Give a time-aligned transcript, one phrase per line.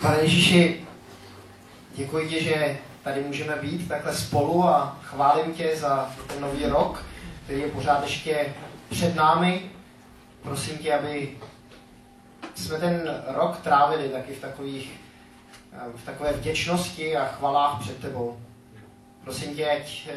[0.00, 0.86] Pane Ježíši,
[1.94, 7.04] děkuji ti, že tady můžeme být takhle spolu a chválím tě za ten nový rok,
[7.44, 8.54] který je pořád ještě
[8.90, 9.70] před námi.
[10.42, 11.38] Prosím tě, aby
[12.54, 15.00] jsme ten rok trávili taky v, takových,
[15.96, 18.40] v takové vděčnosti a chvalách před tebou.
[19.24, 20.08] Prosím tě, ať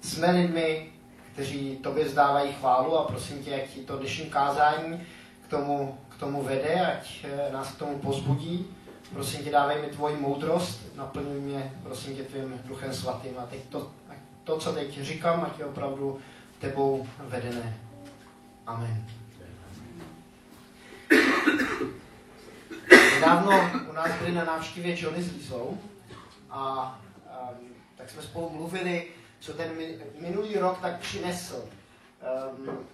[0.00, 0.92] jsme lidmi,
[1.32, 5.06] kteří tobě zdávají chválu a prosím tě, ať to dnešní kázání
[5.48, 8.66] k tomu, k tomu vede, ať eh, nás k tomu pozbudí.
[9.12, 13.38] Prosím tě, dávej mi tvoji moudrost, naplňuj mě, prosím tě, tvým duchem svatým.
[13.38, 13.90] A teď to,
[14.44, 16.20] to, co teď říkám, ať je opravdu
[16.58, 17.76] tebou vedené.
[18.66, 19.06] Amen.
[23.14, 25.78] Nedávno u nás byli na návštěvě Johnny s Lizou
[26.50, 26.98] a
[27.50, 29.06] um, tak jsme spolu mluvili,
[29.40, 29.70] co ten
[30.20, 31.64] minulý rok tak přinesl.
[32.68, 32.86] Um,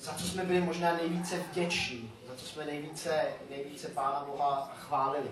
[0.00, 5.30] za co jsme byli možná nejvíce vděční, za co jsme nejvíce, nejvíce Pána Boha chválili.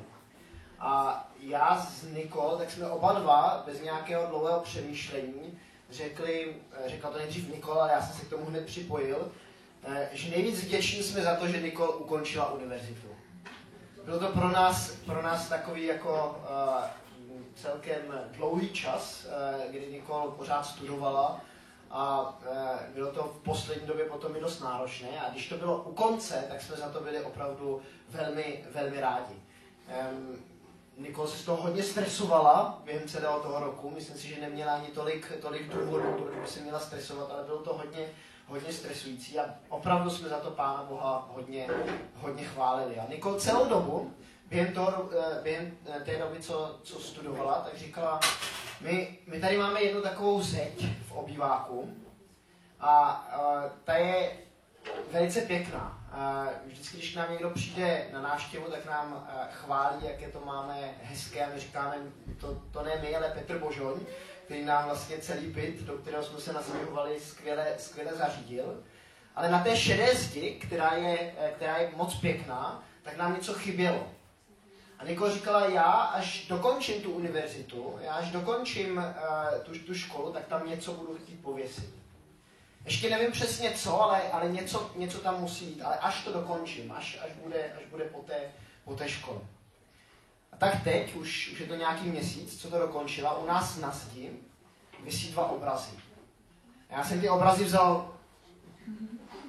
[0.78, 5.58] A já s Nikol, tak jsme oba dva, bez nějakého dlouhého přemýšlení,
[5.90, 6.56] řekli,
[6.86, 9.32] řekla to nejdřív Nikol, ale já jsem se k tomu hned připojil,
[9.84, 13.08] eh, že nejvíc vděční jsme za to, že Nikol ukončila univerzitu.
[14.04, 16.84] Bylo to pro nás, pro nás takový jako uh,
[17.54, 18.02] celkem
[18.36, 19.26] dlouhý čas,
[19.70, 21.40] kdy Nikol pořád studovala
[21.90, 25.82] a e, bylo to v poslední době potom i dost náročné a když to bylo
[25.82, 29.34] u konce, tak jsme za to byli opravdu velmi, velmi rádi.
[30.98, 33.90] Nikol se z toho hodně stresovala během celého toho roku.
[33.90, 37.58] Myslím si, že neměla ani tolik, tolik důvodů, proč by se měla stresovat, ale bylo
[37.58, 38.08] to hodně,
[38.46, 41.68] hodně stresující a opravdu jsme za to Pána Boha hodně,
[42.14, 42.98] hodně chválili.
[42.98, 44.12] A Nikol celou dobu,
[44.46, 48.20] během, toho, e, během e, té doby, co, co studovala, tak říkala,
[48.80, 51.96] my, my tady máme jednu takovou zeď v obýváku
[52.80, 54.32] a, a ta je
[55.12, 56.00] velice pěkná.
[56.12, 60.94] A vždycky, když k nám někdo přijde na návštěvu, tak nám chválí, jaké to máme
[61.02, 61.96] hezké a my říkáme,
[62.40, 64.00] to, to ne my, ale Petr Božoň,
[64.44, 68.82] který nám vlastně celý byt, do kterého jsme se nastěhovali, skvěle, skvěle zařídil.
[69.36, 74.06] Ale na té šedé zdi, která je, která je moc pěkná, tak nám něco chybělo.
[75.04, 79.04] A Niko říkala, já až dokončím tu univerzitu, já až dokončím uh,
[79.62, 81.94] tu, tu školu, tak tam něco budu chtít pověsit.
[82.84, 85.82] Ještě nevím přesně co, ale, ale něco, něco tam musí jít.
[85.82, 88.52] Ale až to dokončím, až, až bude, až bude po, té,
[88.84, 89.40] po té škole.
[90.52, 93.90] A tak teď, už, už je to nějaký měsíc, co to dokončila, u nás na
[93.90, 94.30] zdi
[95.04, 95.96] vysí dva obrazy.
[96.90, 98.14] Já jsem ty obrazy vzal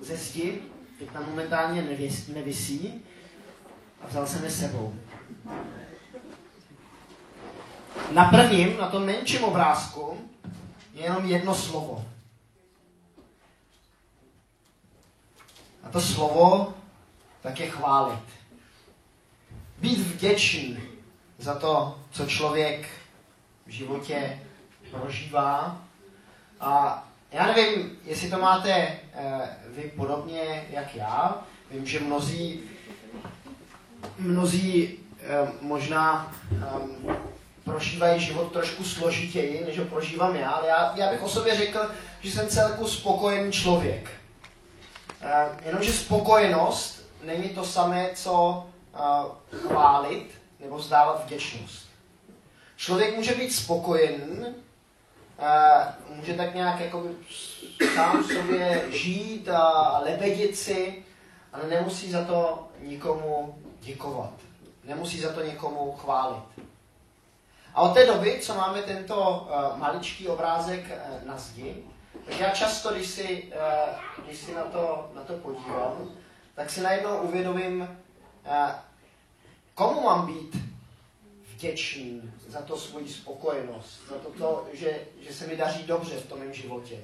[0.02, 0.62] ze zdi,
[1.00, 3.06] teď tam momentálně nevisí,
[4.02, 4.94] a vzal jsem je sebou.
[8.12, 10.18] Na prvním, na tom menším obrázku,
[10.94, 12.06] je jenom jedno slovo.
[15.84, 16.74] A to slovo
[17.46, 18.25] tak je chválit.
[19.78, 20.78] Být vděčný
[21.38, 22.90] za to, co člověk
[23.66, 24.40] v životě
[24.91, 25.81] prožívá.
[26.59, 29.00] A já nevím, jestli to máte eh,
[29.68, 31.44] vy podobně jak já.
[31.72, 32.64] Vím, že mnozí,
[34.19, 35.00] mnozí
[35.62, 37.16] možná eh,
[37.63, 41.91] prožívají život trošku složitěji, než ho prožívám já, ale já, já bych o sobě řekl,
[42.22, 44.09] že jsem celku spokojený člověk.
[45.24, 51.90] Uh, jenomže spokojenost není to samé, co uh, chválit nebo vzdávat vděčnost.
[52.75, 57.03] Člověk může být spokojený, uh, může tak nějak jako
[57.96, 61.03] sám sobě žít a lebedit si,
[61.53, 64.34] ale nemusí za to nikomu děkovat.
[64.85, 66.44] Nemusí za to někomu chválit.
[67.73, 71.84] A od té doby, co máme tento uh, maličký obrázek uh, na zdi,
[72.25, 76.09] tak já často, když si, uh, když si na, to, na to podívám,
[76.56, 77.97] tak si najednou uvědomím,
[79.73, 80.56] komu mám být
[81.53, 86.25] vděčný za to svoji spokojenost, za to, to že, že se mi daří dobře v
[86.25, 86.97] tom mém životě.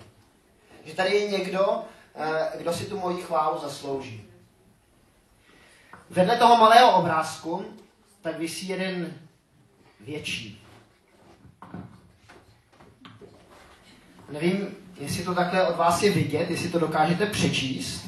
[0.86, 1.84] Že tady je někdo,
[2.58, 4.31] kdo si tu moji chválu zaslouží.
[6.12, 7.66] Vedle toho malého obrázku
[8.22, 9.14] tak vysí jeden
[10.00, 10.62] větší.
[14.30, 18.06] Nevím, jestli to takhle od vás je vidět, jestli to dokážete přečíst.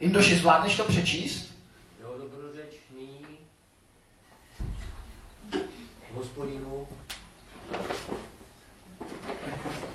[0.00, 1.54] Indoši, zvládneš to přečíst?
[2.00, 3.26] Jo, dobrořečný
[6.14, 6.88] hospodinu.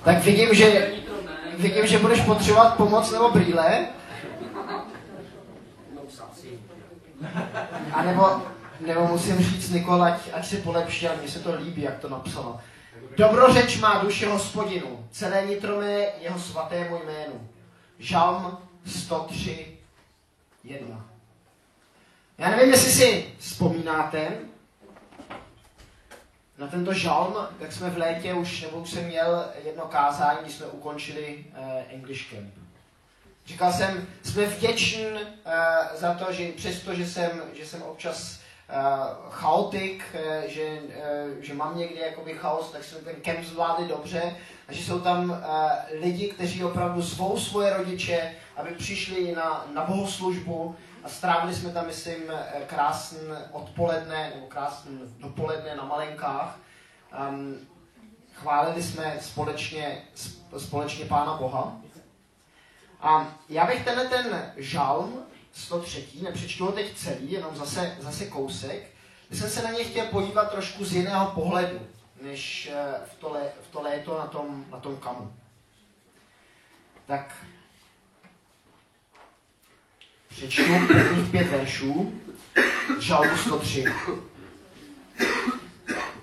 [0.04, 0.92] Tak vidím, že,
[1.56, 3.88] vidím, že budeš potřebovat pomoc nebo brýle.
[5.94, 6.58] No, sasi.
[7.92, 8.42] A nebo,
[8.80, 12.08] nebo musím říct Nikol, ať, ať se polepší, ale mně se to líbí, jak to
[12.08, 12.60] napsala.
[13.16, 17.48] Dobrořeč má duše hospodinu, celé nitro mé jeho svatému jménu.
[17.98, 19.78] Žalm 103,
[20.64, 21.04] 1.
[22.38, 24.32] Já nevím, jestli si vzpomínáte
[26.58, 30.54] na tento žalm, jak jsme v létě už, nebo už jsem měl jedno kázání, když
[30.54, 32.67] jsme ukončili uh, English Camp.
[33.48, 35.20] Říkal jsem, jsme vděční uh,
[35.94, 41.54] za to, že přesto, že jsem, že jsem občas uh, chaotik, uh, že, uh, že
[41.54, 44.36] mám někdy jakoby chaos, tak jsme ten kemp zvládli dobře
[44.68, 45.36] a že jsou tam uh,
[46.00, 51.86] lidi, kteří opravdu zvou svoje rodiče, aby přišli na, na bohoslužbu a strávili jsme tam,
[51.86, 52.22] myslím,
[52.66, 53.18] krásný
[53.52, 56.58] odpoledne nebo krásný dopoledne na Malenkách.
[57.28, 57.56] Um,
[58.32, 60.02] chválili jsme společně,
[60.58, 61.76] společně Pána Boha.
[63.00, 65.22] A já bych tenhle ten žalm
[65.52, 68.90] 103, nepřečtu ho teď celý, jenom zase, zase kousek,
[69.30, 71.78] jsem se na něj chtěl podívat trošku z jiného pohledu,
[72.22, 75.32] než eh, v to, lé, v to léto na tom, na tom kamu.
[77.06, 77.34] Tak
[80.28, 82.20] přečtu prvních pět veršů,
[83.00, 83.84] žalmu 103.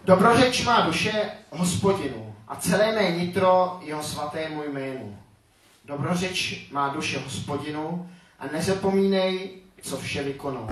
[0.03, 5.19] Dobrořeč má duše hospodinu a celé mé nitro jeho svatému jménu.
[5.85, 8.09] Dobrořeč má duše hospodinu
[8.39, 9.49] a nezapomínej,
[9.81, 10.69] co vše vykonal.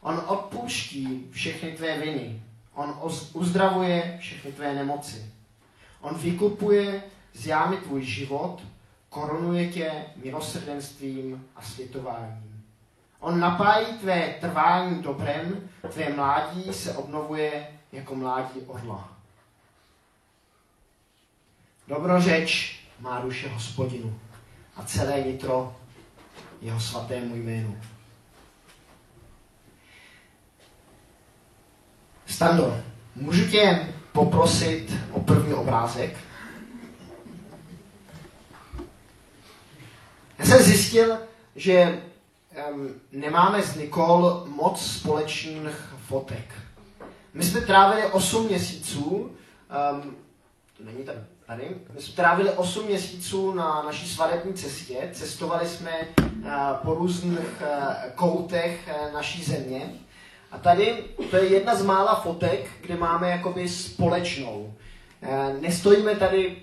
[0.00, 2.42] On odpouští všechny tvé viny.
[2.74, 2.98] On
[3.32, 5.32] uzdravuje všechny tvé nemoci.
[6.00, 8.62] On vykupuje z jámy tvůj život,
[9.08, 9.92] korunuje tě
[10.24, 12.64] milosrdenstvím a světováním.
[13.20, 19.12] On napájí tvé trvání dobrem, tvé mládí se obnovuje jako mládí orla.
[21.88, 24.20] Dobrořeč má duše hospodinu
[24.76, 25.76] a celé nitro
[26.60, 27.80] jeho svatému jménu.
[32.26, 32.80] Stando,
[33.16, 36.16] můžu tě poprosit o první obrázek?
[40.38, 41.18] Já jsem zjistil,
[41.56, 42.02] že
[42.72, 46.54] um, nemáme s Nikol moc společných fotek.
[47.34, 50.16] My jsme trávili 8 měsíců, um,
[50.76, 51.14] to není tam
[51.50, 56.50] tady, my jsme trávili 8 měsíců na naší svadební cestě, cestovali jsme uh,
[56.82, 59.92] po různých uh, koutech uh, naší země.
[60.52, 64.74] A tady to je jedna z mála fotek, kde máme jakoby společnou.
[65.60, 66.56] Nestojíme tady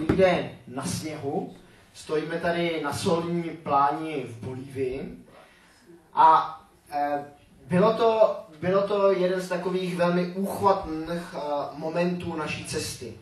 [0.00, 1.54] nikde na sněhu,
[1.94, 5.24] stojíme tady na solní pláni v Bolívii
[6.14, 6.60] a
[7.68, 11.34] bylo to, bylo to jeden z takových velmi úchvatných
[11.72, 13.14] momentů naší cesty.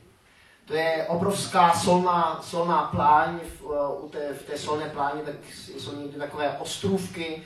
[0.69, 5.35] To je obrovská solná, solná pláň, v, uh, u té, v té solné pláni tak
[5.79, 7.43] jsou někdy takové ostrůvky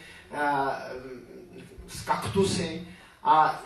[1.88, 2.88] z kaktusy
[3.22, 3.60] a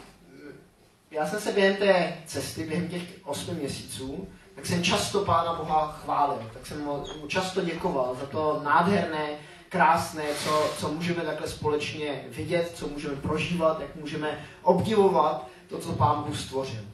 [1.10, 5.92] já jsem se během té cesty, během těch osmi měsíců, tak jsem často Pána Boha
[5.92, 6.84] chválil, tak jsem
[7.20, 9.28] mu často děkoval za to nádherné,
[9.68, 15.92] krásné, co, co můžeme takhle společně vidět, co můžeme prožívat, jak můžeme obdivovat to, co
[15.92, 16.84] Pán Bůh stvořil.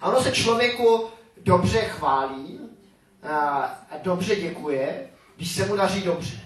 [0.00, 1.08] A ono se člověku
[1.42, 2.60] dobře chválí
[3.90, 6.40] a dobře děkuje, když se mu daří dobře.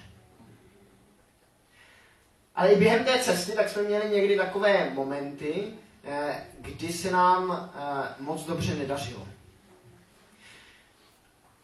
[2.54, 5.64] Ale i během té cesty tak jsme měli někdy takové momenty,
[6.04, 9.28] eh, kdy se nám eh, moc dobře nedařilo.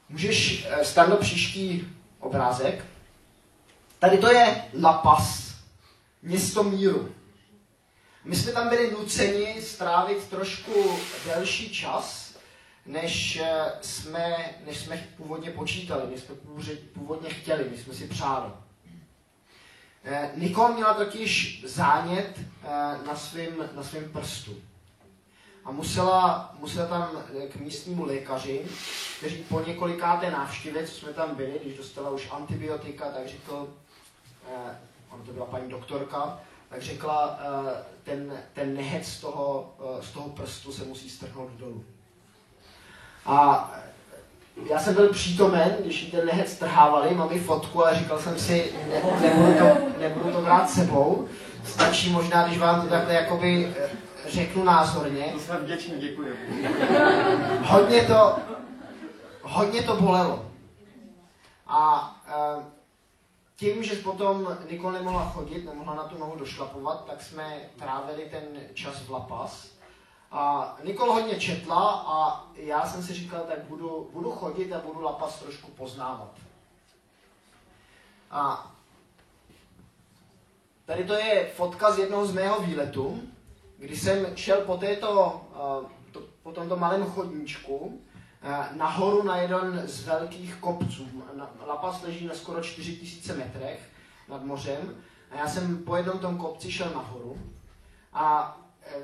[0.09, 1.89] Můžeš eh, stát příští
[2.21, 2.85] obrázek.
[3.99, 5.55] Tady to je La Paz,
[6.23, 7.15] město míru.
[8.25, 12.28] My jsme tam byli nuceni strávit trošku delší čas,
[12.89, 16.35] než eh, jsme, než jsme původně počítali, než jsme
[16.93, 18.51] původně chtěli, než jsme si přáli.
[20.05, 22.69] Eh, Nikol měla totiž zánět eh,
[23.07, 24.57] na svém na svým prstu.
[25.65, 28.67] A musela, musela tam k místnímu lékaři,
[29.19, 33.75] který po několikáté návštěvě, co jsme tam byli, když dostala už antibiotika, tak řekl,
[35.11, 37.39] ona to byla paní doktorka, tak řekla,
[38.03, 41.85] ten, ten nehec z toho, z toho prstu se musí strhnout dolů.
[43.27, 43.71] A
[44.71, 48.39] já jsem byl přítomen, když jí ten nehec strhávali, mám i fotku a říkal jsem
[48.39, 51.29] si, ne, nebudu, to, nebudu to brát sebou.
[51.65, 53.89] Stačí možná, když vám to takhle jakoby eh,
[54.29, 55.31] řeknu názorně.
[55.33, 56.37] To jsme vděční, děkuji.
[57.63, 58.37] hodně to,
[59.43, 60.45] hodně to bolelo.
[61.67, 62.11] A
[62.57, 62.63] uh,
[63.57, 68.43] tím, že potom Nikol nemohla chodit, nemohla na tu nohu došlapovat, tak jsme trávili ten
[68.75, 69.78] čas v Lapas.
[70.31, 75.01] A Nikol hodně četla a já jsem si říkal, tak budu, budu chodit a budu
[75.01, 76.35] Lapas trošku poznávat.
[78.31, 78.73] A
[80.85, 83.23] tady to je fotka z jednoho z mého výletu,
[83.79, 85.41] kdy jsem šel po, této,
[86.13, 88.01] to, po tomto malém chodníčku
[88.77, 91.09] nahoru na jeden z velkých kopců.
[91.67, 93.89] La Paz leží na skoro 4000 metrech
[94.29, 97.39] nad mořem a já jsem po jednom tom kopci šel nahoru
[98.13, 98.97] a eh,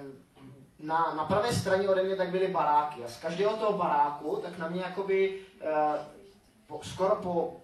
[0.85, 4.59] na, na pravé straně ode mě tak byly baráky a z každého toho baráku tak
[4.59, 5.99] na mě jakoby eh,
[6.67, 7.61] po, skoro po,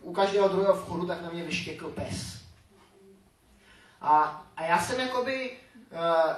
[0.00, 2.36] u každého druhého vchodu tak na mě vyštěkl pes.
[4.00, 5.58] A, a já jsem jakoby
[5.92, 6.32] uh,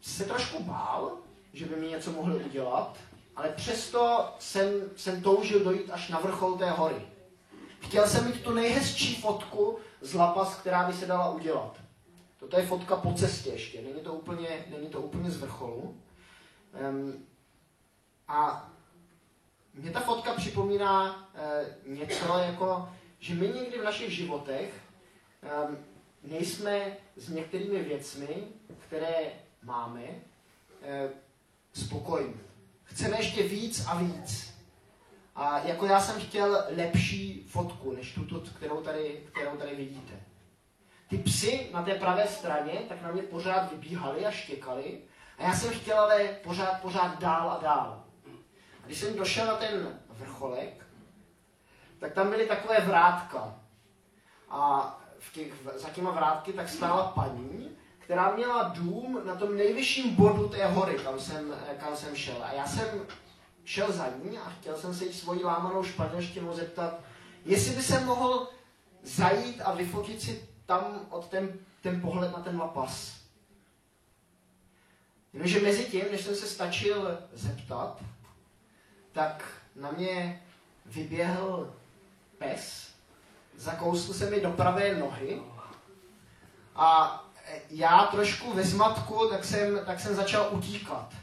[0.00, 1.16] se trošku bál,
[1.52, 2.96] že by mi něco mohli udělat,
[3.36, 7.08] ale přesto jsem, jsem toužil dojít až na vrchol té hory.
[7.80, 11.76] Chtěl jsem mít tu nejhezčí fotku z Lapas, která by se dala udělat.
[12.38, 16.00] Toto je fotka po cestě ještě, není to úplně, není to úplně z vrcholu.
[16.90, 17.26] Um,
[18.28, 18.70] a
[19.74, 24.74] mě ta fotka připomíná uh, něco jako, že my někdy v našich životech
[25.68, 25.78] um,
[26.22, 31.10] nejsme s některými věcmi, které máme, uh,
[31.72, 32.40] spokojení.
[32.84, 34.54] Chceme ještě víc a víc.
[35.34, 40.27] A jako já jsem chtěl lepší fotku, než tuto, kterou tady, kterou tady vidíte.
[41.08, 45.00] Ty psy na té pravé straně tak na mě pořád vybíhali a štěkali.
[45.38, 48.04] A já jsem chtěl ale pořád, pořád dál a dál.
[48.82, 50.86] A když jsem došel na ten vrcholek,
[52.00, 53.56] tak tam byly takové vrátka.
[54.50, 60.14] A v těch, za těma vrátky tak stála paní, která měla dům na tom nejvyšším
[60.14, 62.36] bodu té hory, kam jsem, kam jsem šel.
[62.42, 63.06] A já jsem
[63.64, 67.00] šel za ní a chtěl jsem se jí svojí lámanou španělštinou zeptat,
[67.44, 68.48] jestli by se mohl
[69.02, 73.20] zajít a vyfotit si tam od ten, ten pohled na ten lapas.
[75.32, 78.02] Jenomže mezi tím, než jsem se stačil zeptat,
[79.12, 79.44] tak
[79.76, 80.42] na mě
[80.86, 81.74] vyběhl
[82.38, 82.88] pes,
[83.56, 85.42] zakousl se mi do pravé nohy
[86.74, 87.20] a
[87.70, 91.14] já trošku ve zmatku, tak jsem, tak jsem začal utíkat.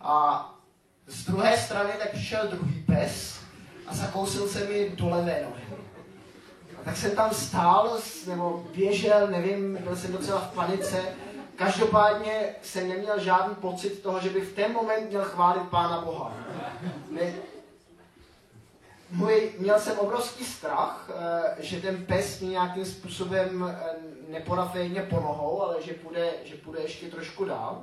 [0.00, 0.44] A
[1.06, 3.40] z druhé strany tak přišel druhý pes
[3.86, 5.89] a zakousil se mi do levé nohy.
[6.80, 11.04] A tak jsem tam stál, nebo běžel, nevím, byl jsem docela v panice.
[11.56, 16.32] Každopádně jsem neměl žádný pocit toho, že by v ten moment měl chválit Pána Boha.
[17.10, 17.32] Ne,
[19.10, 23.96] můj, měl jsem obrovský strach, eh, že ten pes mě nějakým způsobem eh,
[24.28, 27.82] neporafejně po nohou, ale že půjde, že půjde ještě trošku dál.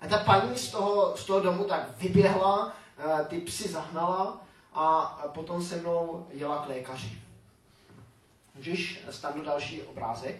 [0.00, 4.40] A ta paní z toho, z toho domu tak vyběhla, eh, ty psy zahnala
[4.74, 7.19] a potom se mnou jela k lékaři.
[8.60, 10.36] Můžeš stáhnout další obrázek?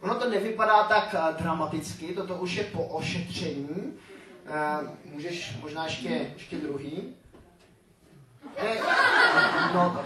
[0.00, 3.68] Ono to nevypadá tak dramaticky, toto už je po ošetření.
[3.68, 7.14] Uh, můžeš možná ještě, ještě druhý.
[8.56, 8.78] Eh,
[9.74, 10.04] no,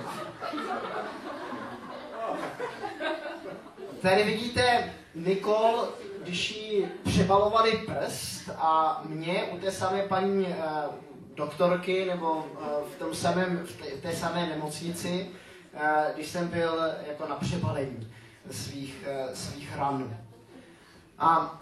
[4.03, 5.89] tady vidíte Nikol,
[6.23, 10.47] když jí přebalovali prst a mě u té samé paní
[11.41, 15.31] doktorky nebo uh, v, tom samém, v, té, samé nemocnici,
[15.75, 15.81] uh,
[16.15, 18.13] když jsem byl jako na přebalení
[18.51, 20.17] svých, uh, svých ran.
[21.19, 21.61] A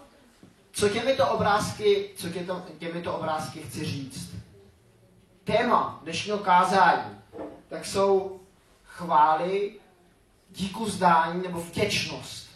[0.71, 4.29] co těmito obrázky, co těto, těmito obrázky chci říct?
[5.43, 7.19] Téma dnešního kázání,
[7.69, 8.39] tak jsou
[8.83, 9.79] chvály,
[10.49, 12.49] díku zdání nebo vděčnost.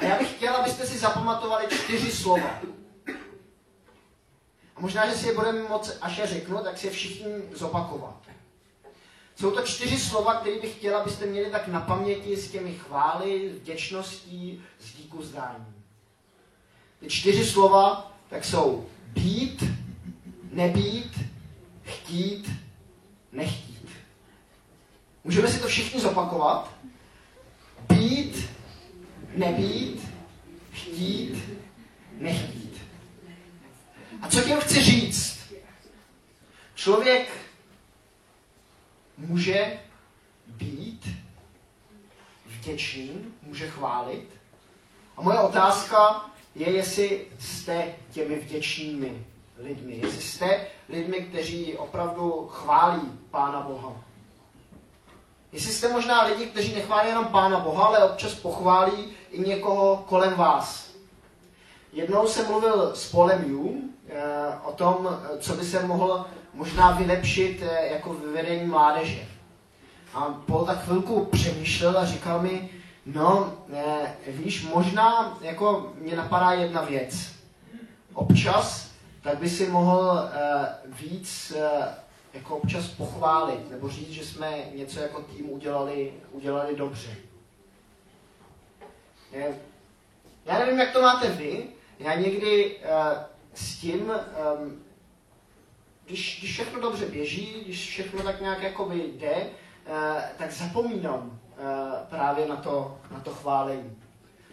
[0.00, 2.60] A já bych chtěl, abyste si zapamatovali čtyři slova.
[4.80, 8.22] Možná, že si je budeme moc, až je řeknu, tak si je všichni zopakovat.
[9.36, 13.48] Jsou to čtyři slova, které bych chtěl, abyste měli tak na paměti s těmi chvály,
[13.48, 15.74] vděčností, s díku zdání.
[17.00, 19.64] Ty čtyři slova tak jsou být,
[20.52, 21.18] nebýt,
[21.82, 22.50] chtít,
[23.32, 23.88] nechtít.
[25.24, 26.70] Můžeme si to všichni zopakovat?
[27.88, 28.48] Být,
[29.34, 30.08] nebýt,
[30.72, 31.42] chtít,
[32.18, 32.59] nechtít.
[34.22, 35.38] A co tím chci říct?
[36.74, 37.28] Člověk
[39.18, 39.78] může
[40.46, 41.08] být
[42.46, 44.28] vděčný, může chválit.
[45.16, 49.26] A moje otázka je, jestli jste těmi vděčnými
[49.58, 49.96] lidmi.
[49.96, 54.04] Jestli jste lidmi, kteří opravdu chválí Pána Boha.
[55.52, 60.34] Jestli jste možná lidi, kteří nechválí jenom Pána Boha, ale občas pochválí i někoho kolem
[60.34, 60.90] vás.
[61.92, 63.90] Jednou jsem mluvil s Polem eh,
[64.64, 69.28] o tom, co by se mohlo možná vylepšit eh, jako vyvedení mládeže.
[70.14, 72.70] A Paul tak chvilku přemýšlel a říkal mi,
[73.06, 77.32] No, eh, víš, možná jako mě napadá jedna věc.
[78.14, 78.90] Občas
[79.22, 81.94] tak by si mohl eh, víc eh,
[82.34, 87.10] jako občas pochválit, nebo říct, že jsme něco jako tým udělali, udělali dobře.
[89.32, 89.54] Eh,
[90.44, 91.66] já nevím, jak to máte vy,
[91.98, 92.90] já někdy eh,
[93.54, 94.90] s tím, eh,
[96.06, 99.46] když, když všechno dobře běží, když všechno tak nějak jakoby jde,
[99.86, 101.62] eh, tak zapomínám eh,
[102.10, 103.96] právě na to, na to chválení.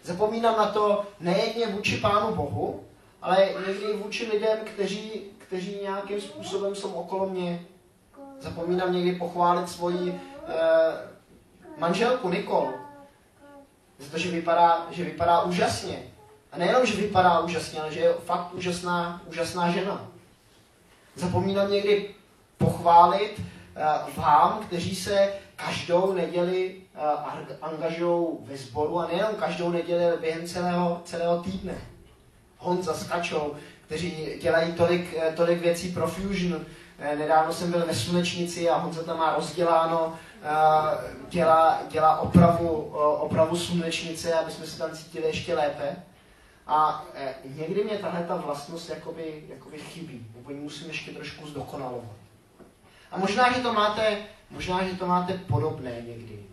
[0.03, 2.83] Zapomínám na to nejedně vůči Pánu Bohu,
[3.21, 7.65] ale někdy vůči lidem, kteří, kteří nějakým způsobem jsou okolo mě.
[8.39, 10.57] Zapomínám někdy pochválit svoji eh,
[11.77, 12.73] manželku Nikol,
[13.99, 16.03] za to, že vypadá, že vypadá úžasně.
[16.51, 20.07] A nejenom, že vypadá úžasně, ale že je fakt úžasná, úžasná žena.
[21.15, 22.09] Zapomínám někdy
[22.57, 30.05] pochválit uh, vám, kteří se každou neděli uh, angažují ve sboru a nejenom každou neděli,
[30.05, 31.77] ale během celého, celého týdne.
[32.57, 36.65] Honza s Kačou, kteří dělají tolik, eh, tolik věcí pro Fusion.
[37.17, 40.13] Nedávno jsem byl ve Slunečnici a Honza tam má rozděláno,
[41.29, 42.69] dělá, dělá opravu,
[43.19, 45.95] opravu slunečnice, aby jsme se tam cítili ještě lépe.
[46.67, 51.47] A e, někdy mě tahle ta vlastnost jakoby, jakoby chybí, nebo ji musím ještě trošku
[51.47, 52.15] zdokonalovat.
[53.11, 54.17] A možná, že to máte,
[54.49, 56.45] možná, že to máte podobné někdy,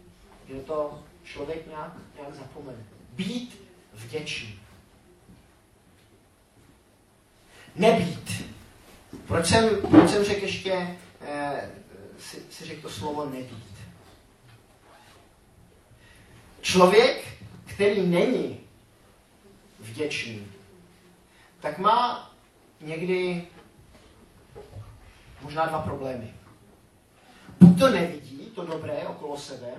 [0.49, 2.85] že to člověk nějak, nějak zapomene.
[3.13, 4.59] Být vděčný.
[7.77, 8.55] Nebýt.
[9.27, 11.71] Proč jsem, proč jsem řekl ještě, eh,
[12.19, 13.75] si, si řekl to slovo nebýt?
[16.61, 18.64] Člověk, který není
[19.85, 20.47] vděčný,
[21.61, 22.31] tak má
[22.81, 23.47] někdy
[25.43, 26.35] možná dva problémy.
[27.61, 29.75] Buď to nevidí, to dobré okolo sebe,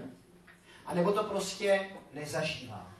[0.85, 2.91] anebo to prostě nezažívá.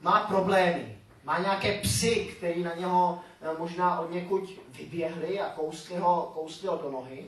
[0.00, 5.96] Má problémy, má nějaké psy, které na něho eh, možná od někud vyběhly a kousli
[5.96, 7.26] ho, kousli ho do nohy.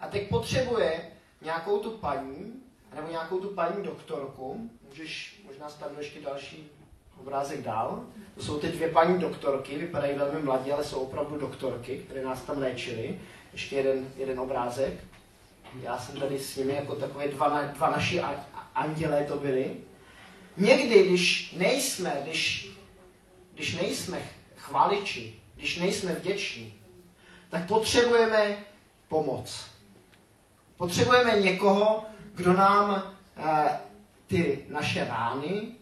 [0.00, 2.62] A teď potřebuje nějakou tu paní,
[2.94, 6.70] nebo nějakou tu paní doktorku, můžeš možná stavit ještě další
[7.20, 8.04] obrázek dál.
[8.34, 12.42] To jsou ty dvě paní doktorky, vypadají velmi mladí, ale jsou opravdu doktorky, které nás
[12.42, 13.20] tam léčily.
[13.52, 14.92] Ještě jeden, jeden obrázek.
[15.82, 18.20] Já jsem tady s nimi jako takové dva, dva naši
[18.74, 19.76] andělé to byli.
[20.56, 22.70] Někdy, když nejsme, když,
[23.54, 24.18] když nejsme
[24.56, 26.74] chváliči, když nejsme vděční,
[27.48, 28.58] tak potřebujeme
[29.08, 29.66] pomoc.
[30.76, 33.80] Potřebujeme někoho, kdo nám eh,
[34.26, 35.75] ty naše rány,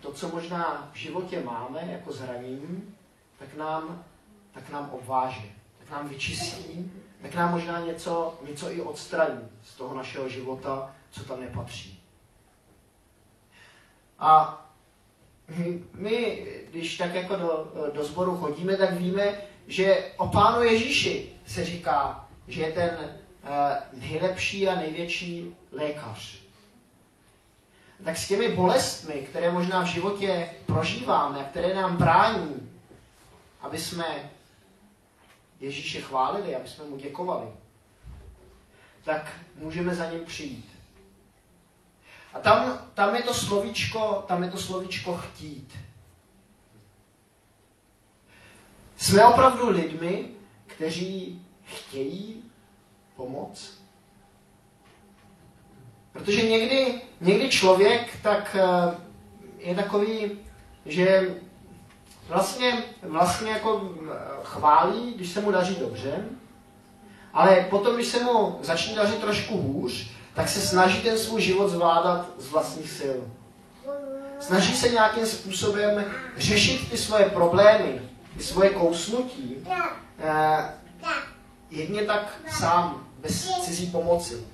[0.00, 2.94] to, co možná v životě máme jako zranění,
[3.38, 4.04] tak nám,
[4.52, 5.42] tak nám obváže,
[5.78, 11.24] tak nám vyčistí, tak nám možná něco, něco i odstraní z toho našeho života, co
[11.24, 12.00] tam nepatří.
[14.18, 14.60] A
[15.94, 19.34] my, když tak jako do, do sboru chodíme, tak víme,
[19.66, 26.43] že o Pánu Ježíši se říká, že je ten uh, nejlepší a největší lékař
[28.04, 32.70] tak s těmi bolestmi, které možná v životě prožíváme, které nám brání,
[33.60, 34.30] aby jsme
[35.60, 37.48] Ježíše chválili, aby jsme mu děkovali,
[39.04, 40.68] tak můžeme za ním přijít.
[42.34, 45.78] A tam, tam je to slovíčko, tam je to slovíčko chtít.
[48.96, 50.28] Jsme opravdu lidmi,
[50.66, 52.50] kteří chtějí
[53.16, 53.83] pomoct?
[56.14, 58.94] Protože někdy, někdy člověk tak eh,
[59.58, 60.30] je takový,
[60.86, 61.34] že
[62.28, 66.24] vlastně, vlastně jako eh, chválí, když se mu daří dobře,
[67.32, 71.68] ale potom, když se mu začne dařit trošku hůř, tak se snaží ten svůj život
[71.68, 73.18] zvládat z vlastních sil.
[74.40, 76.04] Snaží se nějakým způsobem
[76.36, 78.02] řešit ty svoje problémy,
[78.36, 79.56] ty svoje kousnutí,
[80.18, 80.70] eh,
[81.70, 84.53] jedně tak sám, bez cizí pomoci.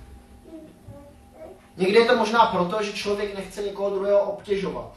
[1.76, 4.92] Někdy je to možná proto, že člověk nechce někoho druhého obtěžovat.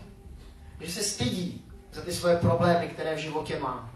[0.82, 3.90] Že se stydí za ty svoje problémy, které v životě má.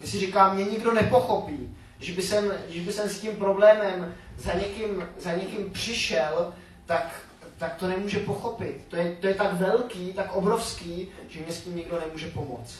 [0.00, 4.14] Že si říká, mě nikdo nepochopí, že by jsem, že by jsem s tím problémem
[4.36, 6.52] za někým, za někým přišel,
[6.86, 7.20] tak,
[7.58, 8.80] tak to nemůže pochopit.
[8.88, 12.74] To je, to je tak velký, tak obrovský, že mě s tím nikdo nemůže pomoct.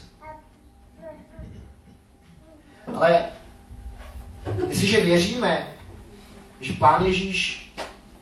[2.94, 3.24] Ale
[4.68, 5.76] jestliže věříme,
[6.60, 7.65] že Pán Ježíš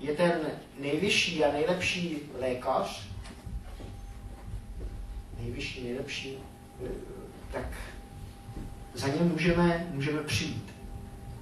[0.05, 0.41] je ten
[0.79, 3.09] nejvyšší a nejlepší lékař,
[5.39, 6.39] nejvyšší, nejlepší,
[7.53, 7.67] tak
[8.95, 10.75] za ně můžeme, můžeme přijít.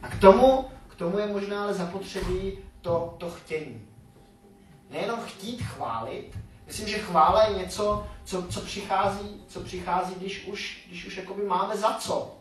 [0.02, 3.86] A k tomu, k tomu je možná ale zapotřebí to, to chtění.
[4.90, 10.84] Nejenom chtít chválit, myslím, že chvála je něco, co, co přichází, co přichází, když už,
[10.88, 12.36] když už jakoby máme za co.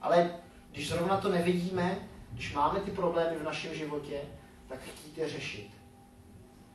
[0.00, 0.30] Ale
[0.70, 4.20] když zrovna to nevidíme, když máme ty problémy v našem životě,
[4.68, 5.70] tak chtít je řešit.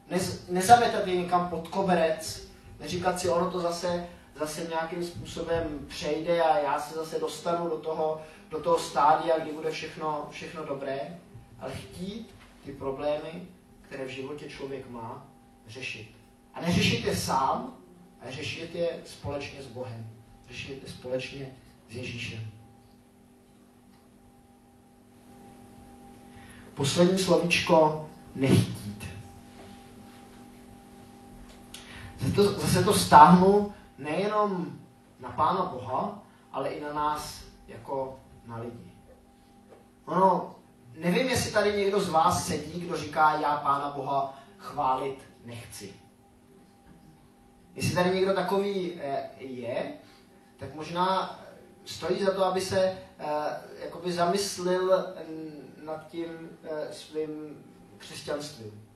[0.10, 2.48] Nez, nezametat je někam pod koberec,
[2.80, 4.08] neříkat si, ono to zase,
[4.40, 9.52] zase nějakým způsobem přejde a já se zase dostanu do toho, do toho stádia, kdy
[9.52, 11.20] bude všechno, všechno dobré,
[11.60, 13.48] ale chtít ty problémy,
[13.82, 15.28] které v životě člověk má,
[15.68, 16.16] řešit.
[16.54, 17.78] A neřešit je sám,
[18.22, 20.10] ale řešit je společně s Bohem.
[20.48, 21.56] Řešit je společně
[21.90, 22.55] s Ježíšem.
[26.76, 29.08] Poslední slovíčko nechtít.
[32.20, 34.80] Zase to, zase to stáhnu nejenom
[35.20, 38.92] na Pána Boha, ale i na nás jako na lidi.
[40.06, 40.56] Ono,
[40.98, 45.94] nevím, jestli tady někdo z vás sedí, kdo říká, já Pána Boha chválit nechci.
[47.76, 49.94] Jestli tady někdo takový eh, je,
[50.58, 51.40] tak možná
[51.86, 53.26] stojí za to, aby se eh,
[53.84, 55.06] jakoby zamyslil
[55.86, 57.64] nad tím eh, svým
[57.98, 58.88] křesťanstvím.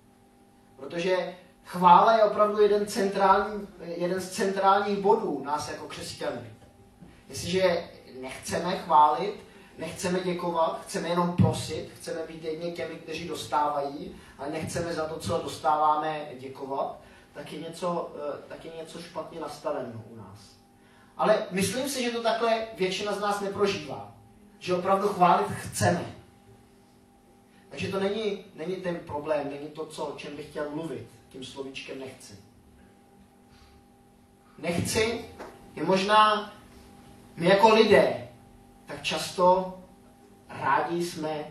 [0.75, 6.41] Protože chvála je opravdu jeden, centrální, jeden z centrálních bodů nás jako křesťanů.
[7.29, 7.89] Jestliže
[8.21, 9.33] nechceme chválit,
[9.77, 15.19] nechceme děkovat, chceme jenom prosit, chceme být jedni těmi, kteří dostávají, ale nechceme za to,
[15.19, 16.99] co dostáváme, děkovat,
[17.33, 20.59] tak je něco, eh, tak je něco špatně nastaveno u nás.
[21.17, 24.11] Ale myslím si, že to takhle většina z nás neprožívá.
[24.59, 26.18] Že opravdu chválit chceme.
[27.69, 31.07] Takže to není, není ten problém, není to, co, o čem bych chtěl mluvit.
[31.29, 32.35] Tím slovíčkem nechci.
[34.57, 35.25] Nechci
[35.75, 36.53] je možná
[37.35, 38.27] my jako lidé,
[38.85, 39.77] tak často
[40.49, 41.45] rádi jsme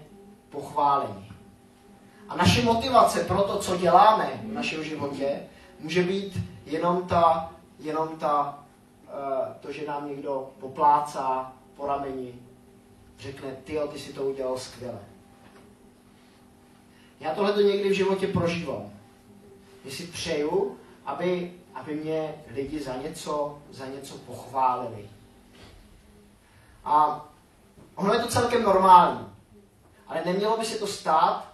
[0.51, 1.33] pochváleni.
[2.29, 5.41] A naše motivace pro to, co děláme v našem životě,
[5.81, 8.65] může být jenom ta, jenom ta
[9.07, 12.35] uh, to, že nám někdo poplácá po rameni,
[13.19, 14.99] řekne, ty ty si to udělal skvěle.
[17.21, 18.91] Já tohle to někdy v životě prožívám.
[19.85, 25.11] Já si přeju, aby, aby mě lidi za něco, za něco pochválili.
[26.85, 27.27] A
[27.95, 29.29] ono je to celkem normální.
[30.07, 31.53] Ale nemělo by se to stát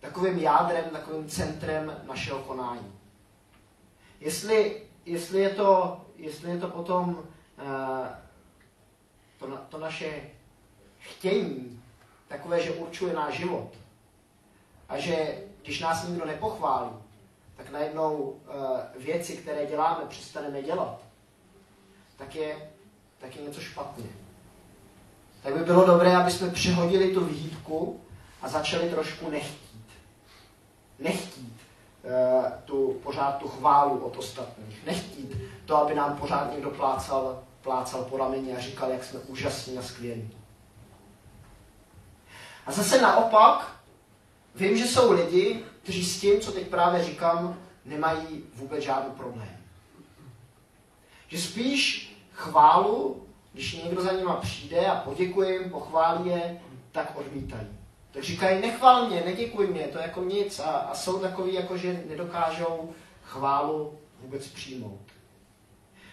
[0.00, 2.92] takovým jádrem, takovým centrem našeho konání.
[4.20, 7.24] Jestli, jestli, je, to, jestli je to potom uh,
[9.38, 10.22] to, to naše
[10.98, 11.82] chtění
[12.28, 13.70] takové, že určuje náš život,
[14.90, 16.90] a že když nás nikdo nepochválí,
[17.56, 20.98] tak najednou uh, věci, které děláme, přestaneme dělat,
[22.16, 22.70] tak je,
[23.18, 24.04] tak je něco špatně.
[25.42, 28.00] Tak by bylo dobré, aby jsme přehodili tu výhýdku
[28.42, 29.86] a začali trošku nechtít.
[30.98, 31.56] Nechtít
[32.02, 34.86] uh, tu, pořád tu chválu od ostatních.
[34.86, 39.78] Nechtít to, aby nám pořád někdo plácal, plácal po rameni a říkal, jak jsme úžasní
[39.78, 40.30] a skvělí.
[42.66, 43.79] A zase naopak,
[44.54, 49.56] Vím, že jsou lidi, kteří s tím, co teď právě říkám, nemají vůbec žádný problém.
[51.28, 56.60] Že spíš chválu, když někdo za nima přijde a poděkuje jim, pochválí je,
[56.92, 57.66] tak odmítají.
[58.12, 60.58] Tak říkají, nechvál mě, neděkuj mě, to je jako nic.
[60.58, 62.90] A, a jsou takový, jako že nedokážou
[63.24, 65.00] chválu vůbec přijmout.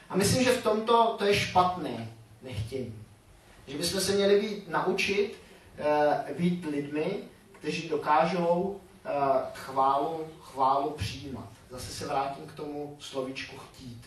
[0.10, 2.10] A myslím, že v tomto to je špatné
[2.42, 3.04] nechtění.
[3.68, 5.38] Že bychom se měli být, naučit
[5.80, 7.18] uh, být lidmi,
[7.60, 9.12] kteří dokážou uh,
[9.54, 11.50] chválu, chválu přijímat.
[11.70, 14.02] Zase se vrátím k tomu slovíčku chtít.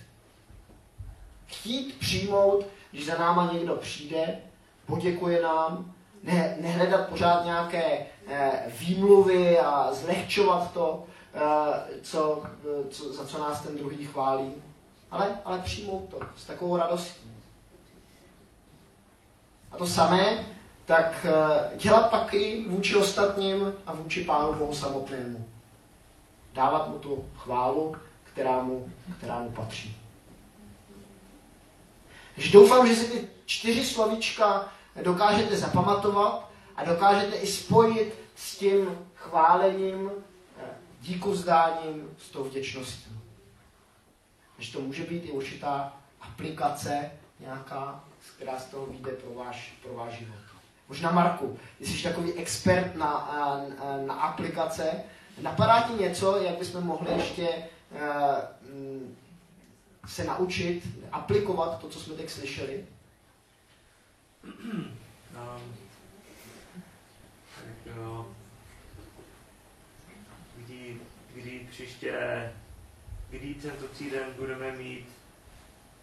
[1.46, 4.38] Chtít přijmout, když za náma někdo přijde,
[4.86, 12.42] poděkuje nám, ne, nehledat pořád nějaké eh, výmluvy a zlehčovat to, eh, co,
[12.90, 14.52] co, za co nás ten druhý chválí,
[15.10, 17.30] ale, ale přijmout to s takovou radostí.
[19.72, 20.46] A to samé
[20.90, 25.48] tak eh, dělat taky vůči ostatním a vůči Pánu Bohu samotnému.
[26.52, 29.96] Dávat mu tu chválu, která mu, která mu patří.
[32.34, 34.72] Takže doufám, že si ty čtyři slovíčka
[35.02, 40.10] dokážete zapamatovat a dokážete i spojit s tím chválením,
[40.58, 40.64] eh,
[41.00, 43.10] díku vzdáním, s tou vděčností.
[44.56, 48.04] Takže to může být i určitá aplikace nějaká,
[48.36, 50.49] která z toho vyjde pro váš, pro váš život.
[50.90, 53.06] Možná Marku, jsi takový expert na,
[53.78, 55.02] na, na aplikace.
[55.42, 57.98] Napadá ti něco, jak bychom mohli ještě uh,
[60.06, 62.86] se naučit aplikovat to, co jsme teď slyšeli?
[64.44, 64.54] Um,
[67.56, 68.26] tak jo.
[70.56, 71.00] Kdy,
[71.34, 72.52] kdy příště,
[73.28, 75.08] kdy tento týden budeme mít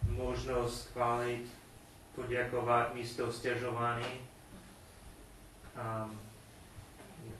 [0.09, 1.45] možnost chválit,
[2.15, 4.27] poděkovat místo stěžování,
[5.77, 6.19] um,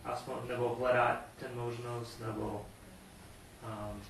[0.06, 2.66] aspoň, nebo hledat ten možnost, nebo
[3.64, 4.02] um,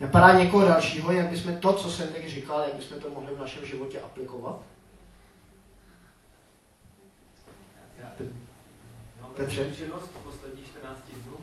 [0.00, 3.38] Napadá někoho dalšího, jak bychom to, co jsem teď říkal, jak bychom to mohli v
[3.38, 4.60] našem životě aplikovat?
[7.98, 8.12] Já,
[9.22, 9.64] mám Petře?
[9.64, 11.36] Zkušenost posledních 14 dnů,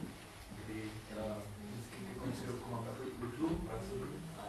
[0.66, 0.82] kdy
[1.18, 1.24] eh,
[1.72, 4.44] vždycky ke konci roku mám takový útlu pracovní a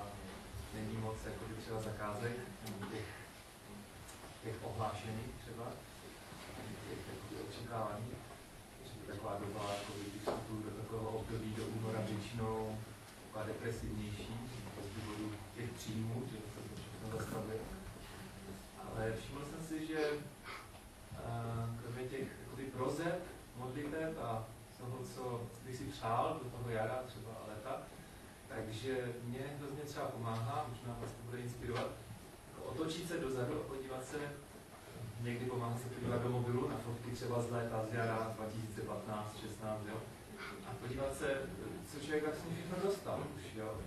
[0.75, 2.33] není moc jako třeba zakázek,
[4.47, 5.67] těch ohlášených třeba,
[6.89, 8.11] těch očekávání.
[8.85, 12.79] Že taková doba, jako když vstupuju do takového období do února většinou
[13.27, 14.35] taková depresivnější,
[14.87, 17.59] z důvodu těch příjmů, že se to všechno zastavuje.
[18.87, 23.19] Ale všiml jsem si, že uh, kromě těch jakoby, prozeb,
[23.57, 24.45] modliteb a
[24.79, 27.83] toho, co bych si přál do toho jara třeba a leta,
[28.49, 31.91] takže mě hrozně třeba pomáhá, možná vás to bude inspirovat,
[32.77, 34.19] otočit se dozadu a podívat se,
[35.21, 39.81] někdy pomáhá se podívat do mobilu na fotky třeba z léta, z jara 2015, 16,
[39.89, 40.01] jo,
[40.67, 41.41] a podívat se,
[41.91, 43.81] co člověk vlastně všechno dostal už, jo,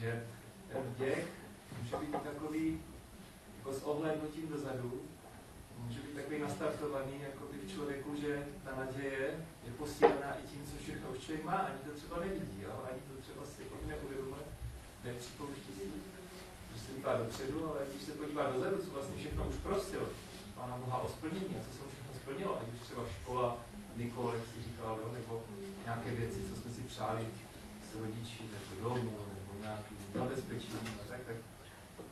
[0.00, 0.26] že
[0.72, 0.82] ten
[1.82, 2.80] může být takový,
[3.58, 5.02] jako s ohlednutím dozadu,
[5.78, 10.82] může být takový nastartovaný jako v člověku, že ta naděje je posílená i tím, co
[10.82, 12.84] všechno už člověk má, ani to třeba nevidí, jo?
[12.90, 14.42] ani to třeba si jako neuvědomuje,
[15.04, 15.82] nepřipouští si,
[17.08, 20.08] že se dívá dopředu, ale když se podívá dozadu, co vlastně všechno už prosil,
[20.54, 23.56] Pána Boha o splnění a co se všechno splnilo, ať už třeba škola,
[23.96, 25.10] Nikol, jak si říkal, jo?
[25.12, 25.42] nebo
[25.84, 27.26] nějaké věci, co jsme si přáli
[27.90, 31.36] s rodiči, nebo domů, nebo nějaký zabezpečení a tak, tak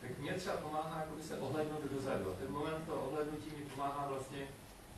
[0.00, 2.30] tak mě třeba pomáhá jakoby se ohlednout dozadu.
[2.30, 4.46] A ten moment toho ohlednutí mi pomáhá vlastně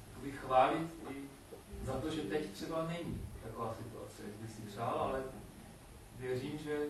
[0.09, 1.15] jakoby chválit i
[1.87, 5.23] za to, že teď třeba není taková situace, jak bych si přál, ale
[6.19, 6.87] věřím, že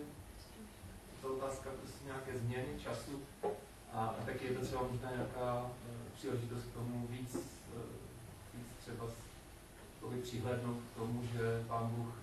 [1.21, 3.21] to otázka prostě nějaké změny času
[3.93, 5.69] a, a taky je to třeba možná nějaká uh,
[6.15, 7.81] příležitost k tomu víc, uh,
[8.53, 9.05] víc třeba
[10.29, 12.13] přihlednout k tomu, že Pán Bůh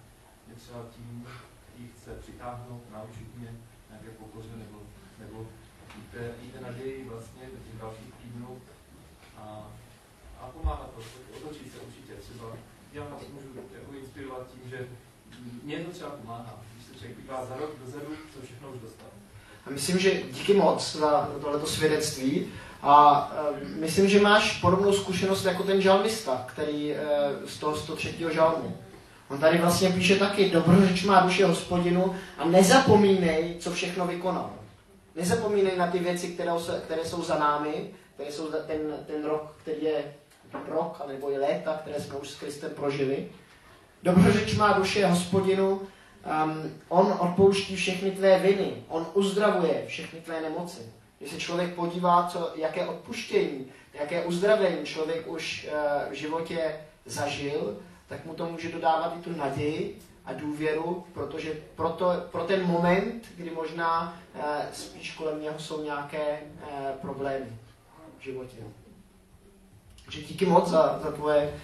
[0.46, 1.26] mě třeba tím,
[1.64, 3.54] který chce přitáhnout, naučit mě
[3.90, 4.78] nějaké pokoře nebo,
[5.18, 5.46] nebo
[5.98, 8.60] i té, i té naději vlastně do těch dalších týdnů
[9.38, 9.66] a,
[10.40, 11.00] a pomáhat to,
[11.36, 12.56] otočit se určitě třeba.
[12.92, 14.88] Já vás můžu jako inspirovat tím, že
[15.62, 16.60] mě to třeba pomáhá,
[17.48, 19.08] za rok dozadu, co všechno už dostal.
[19.66, 22.46] A myslím, že díky moc za tohleto svědectví.
[22.82, 26.98] A uh, myslím, že máš podobnou zkušenost jako ten žalmista, který uh,
[27.48, 28.14] z toho 103.
[28.30, 28.76] žalmu.
[29.28, 34.50] On tady vlastně píše taky, dobrořeč má duše hospodinu a nezapomínej, co všechno vykonal.
[35.16, 36.50] Nezapomínej na ty věci, které,
[36.84, 40.14] které jsou za námi, které jsou ten, ten rok, který je
[40.68, 43.28] rok, nebo i léta, které jsme už s Kristem prožili.
[44.02, 45.80] Dobrořeč má duše hospodinu,
[46.44, 50.80] um, on odpouští všechny tvé viny, on uzdravuje všechny tvé nemoci.
[51.18, 57.76] Když se člověk podívá, co, jaké odpuštění, jaké uzdravení člověk už uh, v životě zažil,
[58.08, 62.66] tak mu to může dodávat i tu naději, a důvěru, protože pro, to, pro ten
[62.66, 67.58] moment, kdy možná eh, spíš kolem něho jsou nějaké eh, problémy
[68.18, 68.56] v životě.
[70.04, 71.54] Takže díky moc za, za tvoje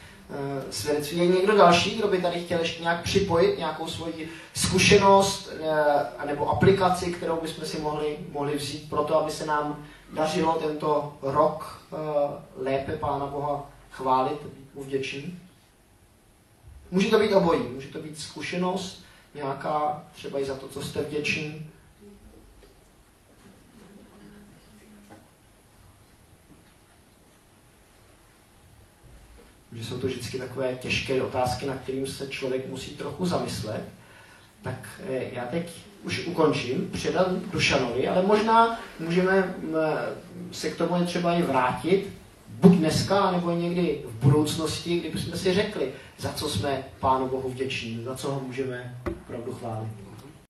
[0.70, 1.18] svědectví.
[1.18, 5.50] Je někdo další, kdo by tady chtěl ještě nějak připojit nějakou svoji zkušenost
[6.20, 10.52] eh, nebo aplikaci, kterou bychom si mohli, mohli vzít pro to, aby se nám dařilo
[10.52, 11.96] tento rok eh,
[12.56, 15.38] lépe Pána Boha chválit, být mu vděčný?
[16.90, 19.04] Může to být obojí, může to být zkušenost,
[19.34, 21.70] nějaká, třeba i za to, co jste vděční.
[29.72, 33.84] Že jsou to vždycky takové těžké otázky, na kterým se člověk musí trochu zamyslet.
[34.62, 39.54] Tak eh, já teď už ukončím, předám Dušanovi, ale možná můžeme
[40.52, 42.08] se k tomu třeba i vrátit,
[42.48, 48.04] buď dneska, nebo někdy v budoucnosti, kdybychom si řekli, za co jsme Pánu Bohu vděční,
[48.04, 50.01] za co ho můžeme opravdu chválit.